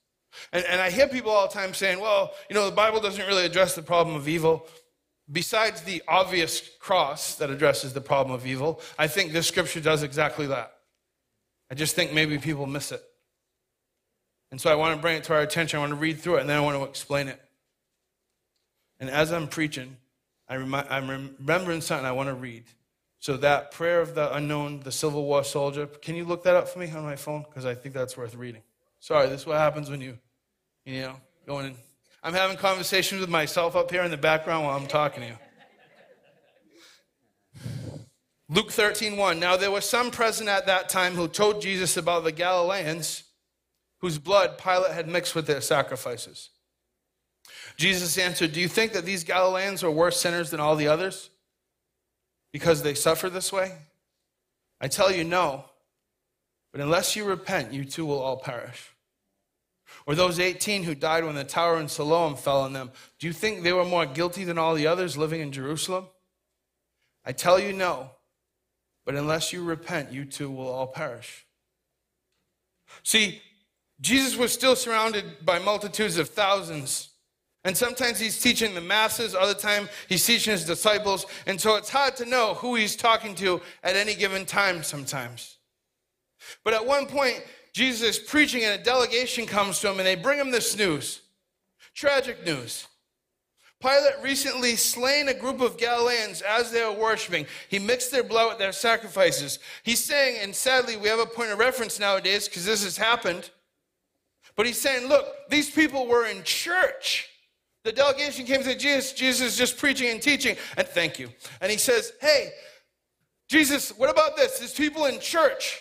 [0.52, 3.26] And, and I hear people all the time saying, well, you know, the Bible doesn't
[3.26, 4.66] really address the problem of evil.
[5.32, 10.02] Besides the obvious cross that addresses the problem of evil, I think this scripture does
[10.02, 10.74] exactly that.
[11.70, 13.02] I just think maybe people miss it.
[14.50, 15.78] And so I want to bring it to our attention.
[15.78, 17.40] I want to read through it and then I want to explain it.
[19.00, 19.96] And as I'm preaching,
[20.48, 22.64] I am remembering something I want to read.
[23.18, 26.68] So that prayer of the unknown, the Civil War soldier, can you look that up
[26.68, 27.44] for me on my phone?
[27.48, 28.62] Because I think that's worth reading.
[29.00, 30.18] Sorry, this is what happens when you,
[30.84, 31.16] you know,
[31.46, 31.76] going in.
[32.22, 35.36] I'm having conversations with myself up here in the background while I'm talking to you.
[38.48, 39.40] Luke 13, 1.
[39.40, 43.24] Now there were some present at that time who told Jesus about the Galileans
[44.00, 46.50] whose blood Pilate had mixed with their sacrifices.
[47.76, 51.30] Jesus answered, Do you think that these Galileans are worse sinners than all the others
[52.52, 53.72] because they suffer this way?
[54.80, 55.64] I tell you, no.
[56.72, 58.92] But unless you repent, you too will all perish.
[60.06, 63.32] Or those 18 who died when the tower in Siloam fell on them, do you
[63.32, 66.06] think they were more guilty than all the others living in Jerusalem?
[67.24, 68.10] I tell you, no.
[69.04, 71.46] But unless you repent, you too will all perish.
[73.02, 73.40] See,
[74.00, 77.10] Jesus was still surrounded by multitudes of thousands.
[77.64, 81.26] And sometimes he's teaching the masses, other time he's teaching his disciples.
[81.46, 85.58] And so it's hard to know who he's talking to at any given time sometimes.
[86.64, 90.14] But at one point, Jesus is preaching and a delegation comes to him and they
[90.14, 91.20] bring him this news.
[91.94, 92.86] Tragic news.
[93.80, 97.46] Pilate recently slain a group of Galileans as they were worshiping.
[97.68, 99.58] He mixed their blood with their sacrifices.
[99.82, 103.50] He's saying, and sadly, we have a point of reference nowadays because this has happened.
[104.54, 107.28] But he's saying, look, these people were in church.
[107.82, 109.12] The delegation came to Jesus.
[109.12, 110.56] Jesus is just preaching and teaching.
[110.76, 111.30] And thank you.
[111.60, 112.50] And he says, hey,
[113.48, 114.60] Jesus, what about this?
[114.60, 115.80] There's people in church.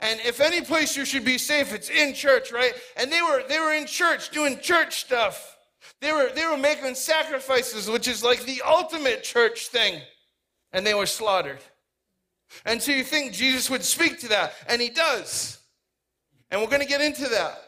[0.00, 2.72] And if any place you should be safe, it's in church, right?
[2.96, 5.58] And they were they were in church doing church stuff.
[6.00, 10.00] They were they were making sacrifices, which is like the ultimate church thing.
[10.72, 11.60] And they were slaughtered.
[12.64, 15.58] And so you think Jesus would speak to that, and he does.
[16.50, 17.62] And we're going to get into that.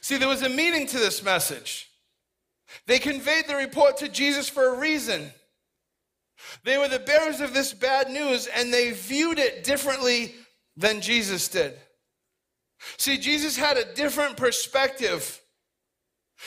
[0.00, 1.90] See, there was a meaning to this message.
[2.86, 5.32] They conveyed the report to Jesus for a reason.
[6.64, 10.34] They were the bearers of this bad news and they viewed it differently
[10.76, 11.78] than Jesus did.
[12.96, 15.40] See, Jesus had a different perspective.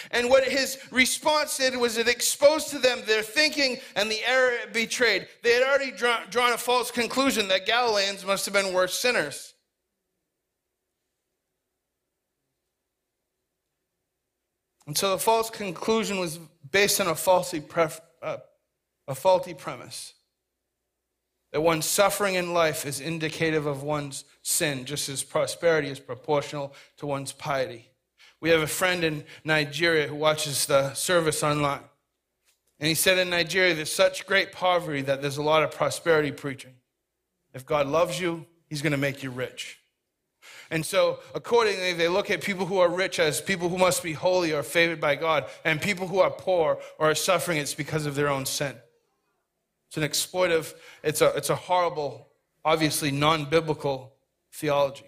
[0.09, 4.51] And what his response did was it exposed to them their thinking and the error
[4.51, 5.27] it betrayed.
[5.43, 9.53] They had already drawn, drawn a false conclusion that Galileans must have been worse sinners.
[14.87, 16.39] And so the false conclusion was
[16.71, 18.37] based on a, falsely pref- uh,
[19.07, 20.13] a faulty premise
[21.53, 26.73] that one's suffering in life is indicative of one's sin, just as prosperity is proportional
[26.97, 27.89] to one's piety.
[28.41, 31.83] We have a friend in Nigeria who watches the service online.
[32.79, 36.31] And he said in Nigeria, there's such great poverty that there's a lot of prosperity
[36.31, 36.73] preaching.
[37.53, 39.79] If God loves you, he's going to make you rich.
[40.71, 44.13] And so, accordingly, they look at people who are rich as people who must be
[44.13, 48.07] holy or favored by God, and people who are poor or are suffering, it's because
[48.07, 48.75] of their own sin.
[49.93, 50.73] It's an exploitive,
[51.03, 52.29] it's a, it's a horrible,
[52.65, 54.15] obviously non biblical
[54.51, 55.05] theology.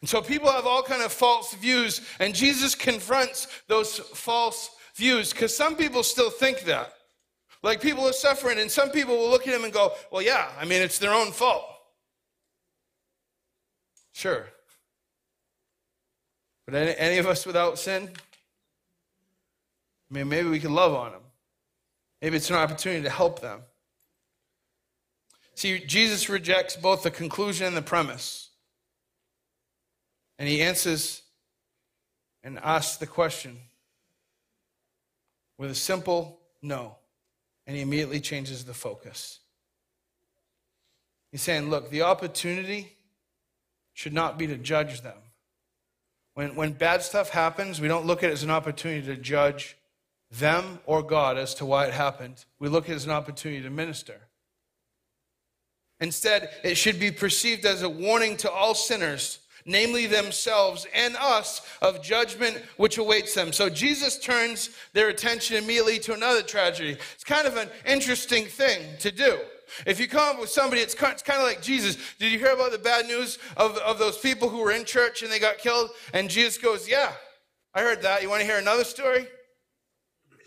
[0.00, 5.32] And so people have all kind of false views, and Jesus confronts those false views
[5.32, 6.92] because some people still think that.
[7.62, 10.50] Like people are suffering, and some people will look at him and go, Well, yeah,
[10.58, 11.64] I mean, it's their own fault.
[14.10, 14.46] Sure.
[16.66, 18.10] But any, any of us without sin?
[20.10, 21.22] I mean, maybe we can love on them.
[22.22, 23.62] Maybe it's an opportunity to help them.
[25.56, 28.50] See, Jesus rejects both the conclusion and the premise.
[30.38, 31.22] And he answers
[32.44, 33.58] and asks the question
[35.58, 36.96] with a simple no.
[37.66, 39.40] And he immediately changes the focus.
[41.32, 42.96] He's saying, look, the opportunity
[43.94, 45.18] should not be to judge them.
[46.34, 49.76] When, when bad stuff happens, we don't look at it as an opportunity to judge
[50.32, 52.44] them or God as to why it happened.
[52.58, 54.20] We look at it as an opportunity to minister.
[56.00, 61.62] Instead, it should be perceived as a warning to all sinners namely themselves and us,
[61.80, 63.52] of judgment which awaits them.
[63.52, 66.96] So Jesus turns their attention immediately to another tragedy.
[67.14, 69.38] It's kind of an interesting thing to do.
[69.86, 71.96] If you come up with somebody, it's kind, of like Jesus.
[72.18, 75.22] Did you hear about the bad news of, of those people who were in church
[75.22, 75.90] and they got killed?
[76.12, 77.12] And Jesus goes, Yeah,
[77.72, 78.22] I heard that.
[78.22, 79.26] You want to hear another story?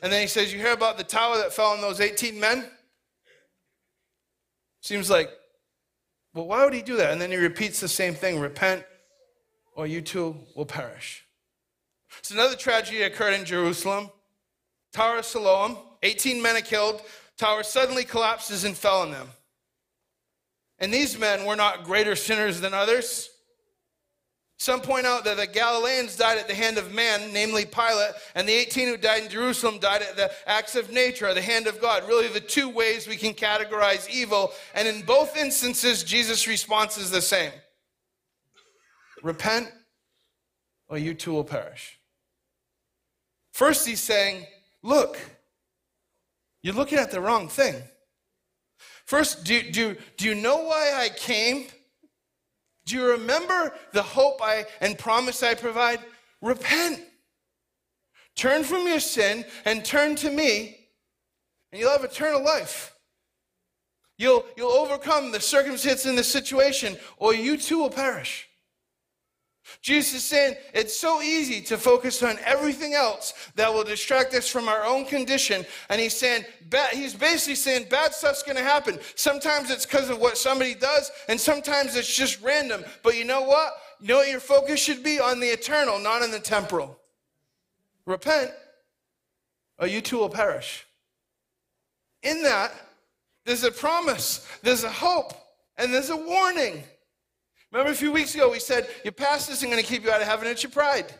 [0.05, 2.63] And then he says, You hear about the tower that fell on those 18 men?
[4.79, 5.31] Seems like,
[6.35, 7.11] well, why would he do that?
[7.11, 8.85] And then he repeats the same thing repent
[9.75, 11.25] or you too will perish.
[12.21, 14.11] So another tragedy occurred in Jerusalem.
[14.93, 17.01] Tower of Siloam, 18 men are killed.
[17.35, 19.29] Tower suddenly collapses and fell on them.
[20.77, 23.27] And these men were not greater sinners than others.
[24.57, 28.47] Some point out that the Galileans died at the hand of man, namely Pilate, and
[28.47, 31.81] the 18 who died in Jerusalem died at the acts of nature, the hand of
[31.81, 32.07] God.
[32.07, 34.53] Really, the two ways we can categorize evil.
[34.73, 37.51] And in both instances, Jesus' response is the same
[39.23, 39.69] Repent,
[40.87, 41.97] or you too will perish.
[43.51, 44.45] First, he's saying,
[44.83, 45.17] Look,
[46.61, 47.75] you're looking at the wrong thing.
[49.05, 51.67] First, do, do, do you know why I came?
[52.85, 55.99] Do you remember the hope I and promise I provide?
[56.41, 57.01] Repent.
[58.35, 60.77] Turn from your sin and turn to me,
[61.71, 62.93] and you'll have eternal life.
[64.17, 68.47] You'll, you'll overcome the circumstance and the situation, or you too will perish.
[69.81, 74.47] Jesus is saying it's so easy to focus on everything else that will distract us
[74.47, 75.65] from our own condition.
[75.89, 76.45] And he's saying,
[76.93, 78.99] he's basically saying bad stuff's going to happen.
[79.15, 82.83] Sometimes it's because of what somebody does, and sometimes it's just random.
[83.03, 83.73] But you know what?
[83.99, 85.19] You know what your focus should be?
[85.19, 86.99] On the eternal, not on the temporal.
[88.05, 88.51] Repent,
[89.79, 90.85] or you too will perish.
[92.21, 92.71] In that,
[93.45, 95.33] there's a promise, there's a hope,
[95.77, 96.83] and there's a warning.
[97.75, 100.21] Remember a few weeks ago, we said, Your past isn't going to keep you out
[100.21, 101.13] of heaven, it's your pride.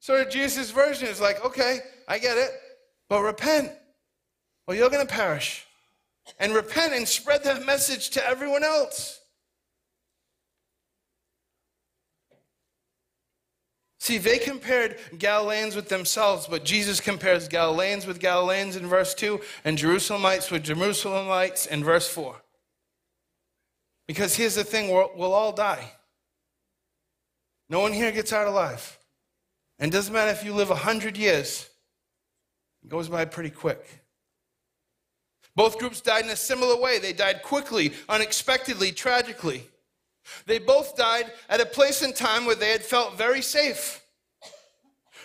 [0.00, 2.50] So Jesus' version is like, Okay, I get it,
[3.10, 3.70] but repent,
[4.66, 5.66] or you're going to perish.
[6.40, 9.20] And repent and spread that message to everyone else.
[13.98, 19.42] See, they compared Galileans with themselves, but Jesus compares Galileans with Galileans in verse 2
[19.66, 22.36] and Jerusalemites with Jerusalemites in verse 4.
[24.08, 25.92] Because here's the thing we'll, we'll all die.
[27.68, 28.98] No one here gets out alive.
[29.78, 31.68] And it doesn't matter if you live 100 years,
[32.82, 33.86] it goes by pretty quick.
[35.54, 36.98] Both groups died in a similar way.
[36.98, 39.68] They died quickly, unexpectedly, tragically.
[40.46, 44.02] They both died at a place and time where they had felt very safe.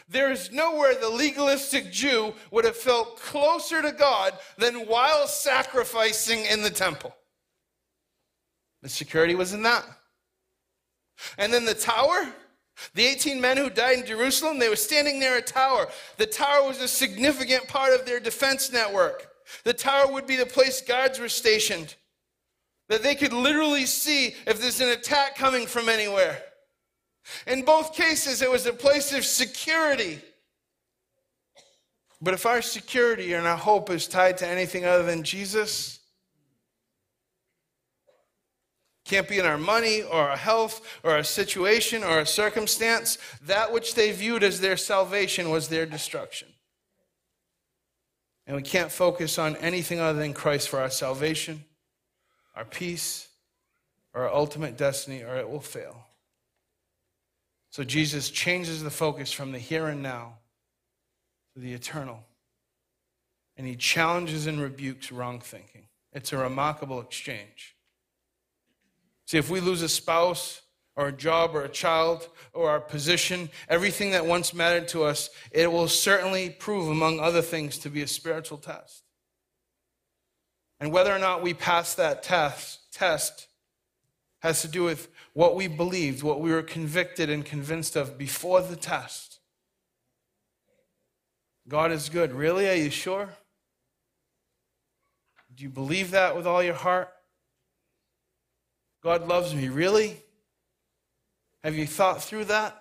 [0.10, 6.46] There is nowhere the legalistic Jew would have felt closer to God than while sacrificing
[6.46, 7.16] in the temple.
[8.84, 9.86] The security was in that.
[11.38, 12.28] And then the tower,
[12.94, 15.88] the 18 men who died in Jerusalem, they were standing near a tower.
[16.18, 19.30] The tower was a significant part of their defense network.
[19.64, 21.96] The tower would be the place guards were stationed,
[22.90, 26.44] that they could literally see if there's an attack coming from anywhere.
[27.48, 30.20] In both cases, it was a place of security.
[32.22, 36.00] But if our security and our hope is tied to anything other than Jesus,
[39.06, 43.18] can't be in our money or our health or our situation or our circumstance.
[43.46, 46.48] That which they viewed as their salvation was their destruction.
[48.46, 51.64] And we can't focus on anything other than Christ for our salvation,
[52.56, 53.28] our peace,
[54.14, 56.08] or our ultimate destiny, or it will fail.
[57.72, 60.36] So Jesus changes the focus from the here and now
[61.54, 62.20] to the eternal.
[63.58, 65.88] And he challenges and rebukes wrong thinking.
[66.12, 67.73] It's a remarkable exchange.
[69.34, 70.62] See, if we lose a spouse
[70.96, 75.32] or a job or a child or our position, everything that once mattered to us,
[75.52, 79.02] it will certainly prove, among other things, to be a spiritual test.
[80.80, 83.48] And whether or not we pass that test, test
[84.44, 88.62] has to do with what we believed, what we were convicted and convinced of before
[88.62, 89.40] the test.
[91.68, 92.34] God is good.
[92.34, 92.70] Really?
[92.70, 93.30] Are you sure?
[95.56, 97.10] Do you believe that with all your heart?
[99.04, 99.68] God loves me.
[99.68, 100.18] Really?
[101.64, 102.80] Have you thought through that?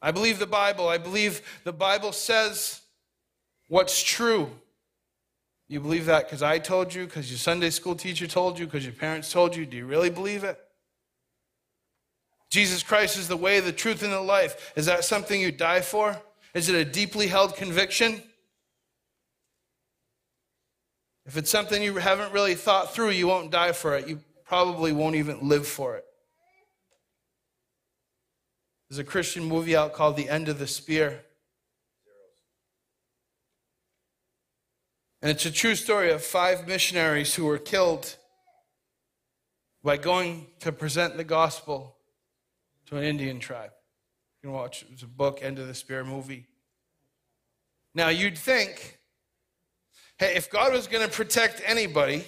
[0.00, 0.88] I believe the Bible.
[0.88, 2.80] I believe the Bible says
[3.68, 4.50] what's true.
[5.68, 8.84] You believe that because I told you, because your Sunday school teacher told you, because
[8.84, 9.66] your parents told you?
[9.66, 10.58] Do you really believe it?
[12.50, 14.72] Jesus Christ is the way, the truth, and the life.
[14.76, 16.16] Is that something you die for?
[16.54, 18.22] Is it a deeply held conviction?
[21.26, 24.06] If it's something you haven't really thought through, you won't die for it.
[24.06, 26.04] You probably won't even live for it.
[28.88, 31.22] There's a Christian movie out called The End of the Spear.
[35.20, 38.16] And it's a true story of five missionaries who were killed
[39.82, 41.96] by going to present the gospel
[42.86, 43.70] to an Indian tribe.
[44.42, 44.88] You can watch it.
[44.92, 46.46] It's a book, End of the Spear movie.
[47.92, 48.98] Now you'd think,
[50.18, 52.24] hey, if God was going to protect anybody,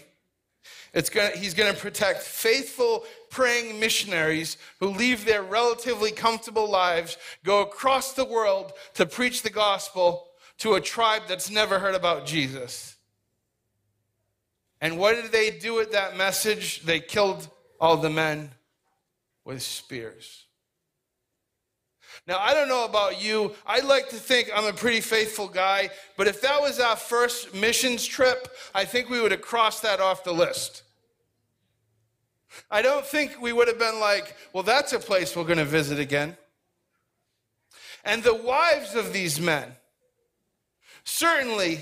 [1.11, 7.63] gonna, he's going to protect faithful, praying missionaries who leave their relatively comfortable lives, go
[7.63, 10.29] across the world to preach the gospel
[10.59, 12.97] to a tribe that's never heard about Jesus.
[14.81, 16.83] And what did they do with that message?
[16.83, 17.49] They killed
[17.81, 18.51] all the men
[19.45, 20.48] with spears.
[22.29, 23.55] Now, I don't know about you.
[23.67, 27.55] I'd like to think I'm a pretty faithful guy, but if that was our first
[27.55, 30.83] missions trip, I think we would have crossed that off the list.
[32.71, 35.65] I don't think we would have been like, well, that's a place we're going to
[35.65, 36.37] visit again.
[38.05, 39.73] And the wives of these men,
[41.05, 41.81] certainly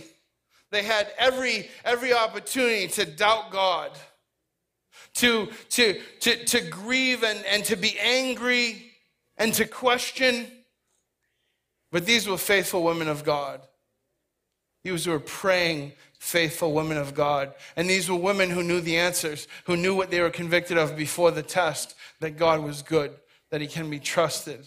[0.71, 3.91] they had every, every opportunity to doubt God,
[5.15, 8.86] to, to, to, to grieve and, and to be angry
[9.37, 10.47] and to question.
[11.93, 13.61] But these were faithful women of God.
[14.83, 17.55] These were praying, faithful women of God.
[17.77, 20.97] And these were women who knew the answers, who knew what they were convicted of
[20.97, 23.13] before the test that God was good,
[23.51, 24.67] that He can be trusted.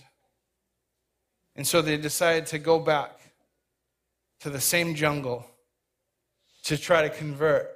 [1.55, 3.19] And so they decided to go back
[4.41, 5.45] to the same jungle
[6.63, 7.69] to try to convert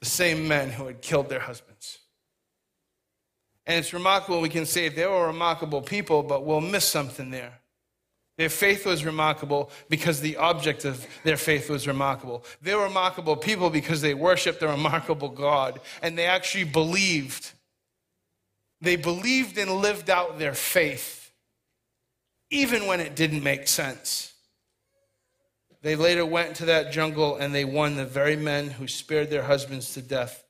[0.00, 1.98] the same men who had killed their husbands.
[3.66, 7.58] And it's remarkable we can say they were remarkable people, but we'll miss something there.
[8.38, 12.44] Their faith was remarkable because the object of their faith was remarkable.
[12.60, 17.52] They were remarkable people because they worshiped a remarkable God and they actually believed.
[18.82, 21.32] They believed and lived out their faith,
[22.50, 24.34] even when it didn't make sense.
[25.80, 29.44] They later went into that jungle and they won the very men who spared their
[29.44, 30.44] husbands to death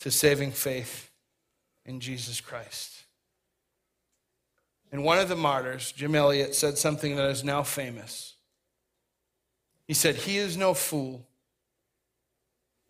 [0.00, 1.11] to saving faith
[1.84, 3.04] in Jesus Christ.
[4.90, 8.34] And one of the martyrs, Jim Elliot, said something that is now famous.
[9.86, 11.26] He said, He is no fool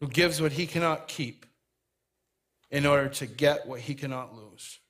[0.01, 1.47] who gives what he cannot keep
[2.71, 4.81] in order to get what he cannot lose.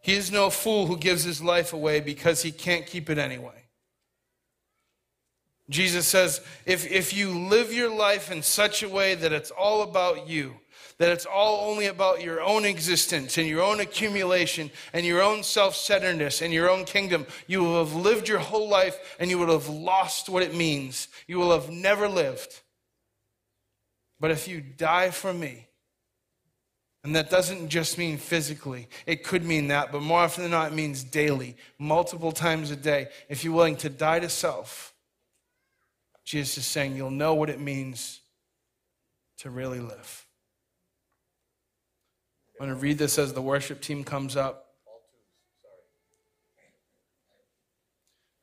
[0.00, 3.62] He is no fool who gives his life away because he can't keep it anyway.
[5.68, 9.82] Jesus says, if, if you live your life in such a way that it's all
[9.82, 10.56] about you,
[11.02, 15.42] that it's all only about your own existence and your own accumulation and your own
[15.42, 19.36] self centeredness and your own kingdom, you will have lived your whole life and you
[19.36, 21.08] will have lost what it means.
[21.26, 22.60] You will have never lived.
[24.20, 25.66] But if you die for me,
[27.02, 30.70] and that doesn't just mean physically, it could mean that, but more often than not,
[30.70, 33.08] it means daily, multiple times a day.
[33.28, 34.94] If you're willing to die to self,
[36.24, 38.20] Jesus is saying you'll know what it means
[39.38, 40.26] to really live.
[42.62, 44.68] I'm going to read this as the worship team comes up.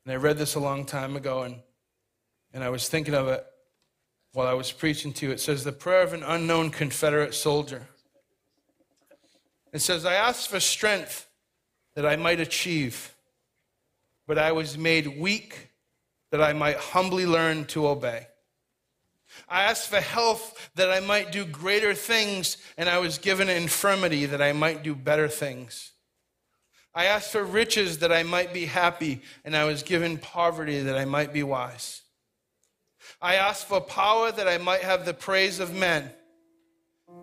[0.04, 1.56] And I read this a long time ago, and,
[2.52, 3.42] and I was thinking of it
[4.34, 5.32] while I was preaching to you.
[5.32, 7.88] It says, The prayer of an unknown Confederate soldier.
[9.72, 11.26] It says, I asked for strength
[11.94, 13.14] that I might achieve,
[14.26, 15.70] but I was made weak
[16.30, 18.26] that I might humbly learn to obey.
[19.48, 24.26] I asked for health that I might do greater things, and I was given infirmity
[24.26, 25.92] that I might do better things.
[26.94, 30.98] I asked for riches that I might be happy, and I was given poverty that
[30.98, 32.02] I might be wise.
[33.22, 36.10] I asked for power that I might have the praise of men,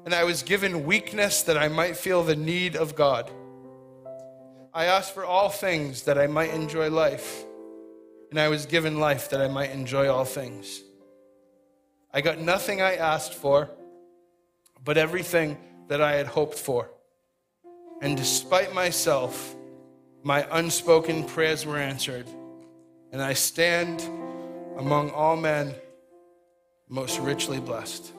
[0.06, 3.30] and I was given weakness that I might feel the need of God.
[4.74, 7.44] I asked for all things that I might enjoy life,
[8.30, 10.82] and I was given life that I might enjoy all things.
[12.18, 13.70] I got nothing I asked for,
[14.84, 15.56] but everything
[15.88, 16.90] that I had hoped for.
[18.02, 19.56] And despite myself,
[20.24, 22.26] my unspoken prayers were answered,
[23.12, 24.02] and I stand
[24.80, 25.76] among all men
[26.90, 28.12] most richly blessed.